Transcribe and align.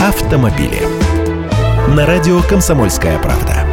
автомобили. 0.00 0.80
На 1.94 2.06
радио 2.06 2.40
«Комсомольская 2.40 3.18
правда». 3.18 3.66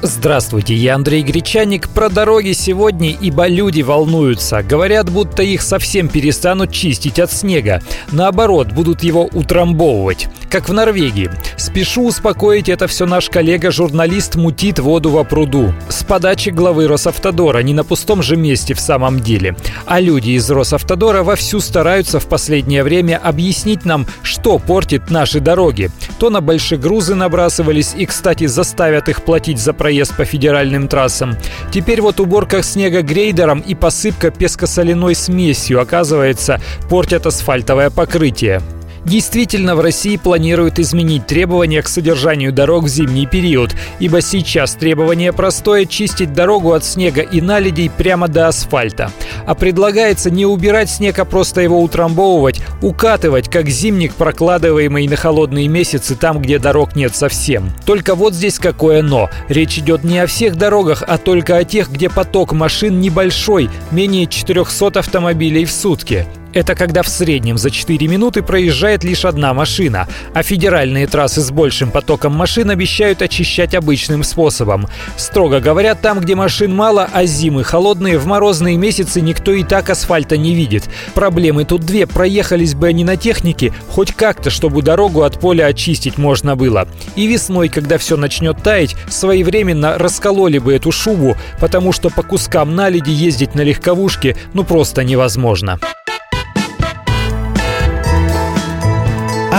Здравствуйте, 0.00 0.74
я 0.74 0.94
Андрей 0.94 1.22
Гречаник. 1.22 1.88
Про 1.90 2.08
дороги 2.08 2.52
сегодня, 2.52 3.10
ибо 3.10 3.46
люди 3.46 3.82
волнуются. 3.82 4.62
Говорят, 4.62 5.10
будто 5.10 5.42
их 5.42 5.60
совсем 5.60 6.08
перестанут 6.08 6.72
чистить 6.72 7.18
от 7.18 7.30
снега. 7.30 7.82
Наоборот, 8.10 8.68
будут 8.72 9.02
его 9.02 9.24
утрамбовывать. 9.24 10.28
Как 10.56 10.70
в 10.70 10.72
Норвегии. 10.72 11.30
Спешу 11.58 12.06
успокоить, 12.06 12.70
это 12.70 12.86
все 12.86 13.04
наш 13.04 13.28
коллега-журналист 13.28 14.36
мутит 14.36 14.78
воду 14.78 15.10
во 15.10 15.22
пруду. 15.22 15.74
С 15.90 16.02
подачи 16.02 16.48
главы 16.48 16.88
Росавтодора, 16.88 17.58
не 17.58 17.74
на 17.74 17.84
пустом 17.84 18.22
же 18.22 18.36
месте 18.36 18.72
в 18.72 18.80
самом 18.80 19.20
деле. 19.20 19.54
А 19.84 20.00
люди 20.00 20.30
из 20.30 20.48
Росавтодора 20.48 21.24
вовсю 21.24 21.60
стараются 21.60 22.20
в 22.20 22.26
последнее 22.26 22.84
время 22.84 23.20
объяснить 23.22 23.84
нам, 23.84 24.06
что 24.22 24.58
портит 24.58 25.10
наши 25.10 25.40
дороги. 25.40 25.90
То 26.18 26.30
на 26.30 26.40
большие 26.40 26.78
грузы 26.78 27.14
набрасывались 27.14 27.92
и, 27.94 28.06
кстати, 28.06 28.46
заставят 28.46 29.10
их 29.10 29.24
платить 29.24 29.58
за 29.58 29.74
проезд 29.74 30.16
по 30.16 30.24
федеральным 30.24 30.88
трассам. 30.88 31.36
Теперь 31.70 32.00
вот 32.00 32.18
уборка 32.18 32.62
снега 32.62 33.02
грейдером 33.02 33.60
и 33.60 33.74
посыпка 33.74 34.30
пескосоляной 34.30 35.16
смесью, 35.16 35.82
оказывается, 35.82 36.62
портят 36.88 37.26
асфальтовое 37.26 37.90
покрытие. 37.90 38.62
Действительно, 39.06 39.76
в 39.76 39.80
России 39.80 40.16
планируют 40.16 40.80
изменить 40.80 41.28
требования 41.28 41.80
к 41.80 41.86
содержанию 41.86 42.52
дорог 42.52 42.86
в 42.86 42.88
зимний 42.88 43.26
период, 43.26 43.70
ибо 44.00 44.20
сейчас 44.20 44.74
требование 44.74 45.32
простое– 45.32 45.84
чистить 45.86 46.32
дорогу 46.32 46.72
от 46.72 46.84
снега 46.84 47.20
и 47.20 47.40
наледей 47.40 47.88
прямо 47.88 48.26
до 48.26 48.48
асфальта. 48.48 49.12
А 49.46 49.54
предлагается 49.54 50.28
не 50.28 50.44
убирать 50.44 50.90
снег, 50.90 51.20
а 51.20 51.24
просто 51.24 51.60
его 51.60 51.80
утрамбовывать, 51.80 52.60
укатывать, 52.82 53.48
как 53.48 53.68
зимник, 53.68 54.12
прокладываемый 54.14 55.06
на 55.06 55.14
холодные 55.14 55.68
месяцы 55.68 56.16
там, 56.16 56.42
где 56.42 56.58
дорог 56.58 56.96
нет 56.96 57.14
совсем. 57.14 57.70
Только 57.84 58.16
вот 58.16 58.34
здесь 58.34 58.58
какое 58.58 59.02
«но». 59.02 59.30
Речь 59.48 59.78
идет 59.78 60.02
не 60.02 60.18
о 60.18 60.26
всех 60.26 60.56
дорогах, 60.56 61.04
а 61.06 61.16
только 61.18 61.56
о 61.56 61.62
тех, 61.62 61.92
где 61.92 62.10
поток 62.10 62.50
машин 62.50 63.00
небольшой, 63.00 63.70
менее 63.92 64.26
400 64.26 64.98
автомобилей 64.98 65.64
в 65.64 65.70
сутки. 65.70 66.26
Это 66.56 66.74
когда 66.74 67.02
в 67.02 67.08
среднем 67.08 67.58
за 67.58 67.70
4 67.70 68.08
минуты 68.08 68.42
проезжает 68.42 69.04
лишь 69.04 69.26
одна 69.26 69.52
машина, 69.52 70.08
а 70.32 70.42
федеральные 70.42 71.06
трассы 71.06 71.42
с 71.42 71.50
большим 71.50 71.90
потоком 71.90 72.32
машин 72.32 72.70
обещают 72.70 73.20
очищать 73.20 73.74
обычным 73.74 74.24
способом. 74.24 74.88
Строго 75.18 75.60
говоря, 75.60 75.94
там, 75.94 76.18
где 76.18 76.34
машин 76.34 76.74
мало, 76.74 77.10
а 77.12 77.26
зимы 77.26 77.62
холодные, 77.62 78.16
в 78.16 78.24
морозные 78.24 78.78
месяцы 78.78 79.20
никто 79.20 79.52
и 79.52 79.64
так 79.64 79.90
асфальта 79.90 80.38
не 80.38 80.54
видит. 80.54 80.84
Проблемы 81.14 81.66
тут 81.66 81.82
две. 81.82 82.06
Проехались 82.06 82.74
бы 82.74 82.86
они 82.86 83.04
на 83.04 83.18
технике, 83.18 83.74
хоть 83.90 84.14
как-то, 84.14 84.48
чтобы 84.48 84.80
дорогу 84.80 85.24
от 85.24 85.38
поля 85.38 85.66
очистить 85.66 86.16
можно 86.16 86.56
было. 86.56 86.88
И 87.16 87.26
весной, 87.26 87.68
когда 87.68 87.98
все 87.98 88.16
начнет 88.16 88.62
таять, 88.62 88.96
своевременно 89.10 89.98
раскололи 89.98 90.56
бы 90.56 90.72
эту 90.72 90.90
шубу, 90.90 91.36
потому 91.60 91.92
что 91.92 92.08
по 92.08 92.22
кускам 92.22 92.74
наледи 92.74 93.10
ездить 93.10 93.54
на 93.54 93.60
легковушке 93.60 94.38
ну 94.54 94.64
просто 94.64 95.04
невозможно. 95.04 95.78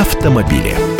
Автомобили. 0.07 0.96